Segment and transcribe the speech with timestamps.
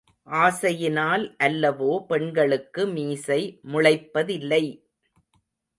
[0.27, 3.41] ஆசையினால் அல்லவோ பெண்களுக்கு மீசை
[3.63, 4.63] முளைப்ப தில்லை?